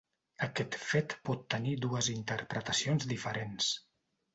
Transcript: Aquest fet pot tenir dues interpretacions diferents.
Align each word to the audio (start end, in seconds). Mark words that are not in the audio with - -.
Aquest 0.45 0.77
fet 0.83 1.13
pot 1.29 1.45
tenir 1.57 1.77
dues 1.85 2.13
interpretacions 2.17 3.11
diferents. 3.17 3.75